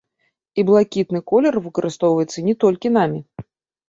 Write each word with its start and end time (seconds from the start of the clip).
І 0.59 0.63
блакітны 0.69 1.19
колер 1.31 1.57
выкарыстоўваецца 1.65 2.39
не 2.47 2.55
толькі 2.65 2.93
намі. 2.97 3.19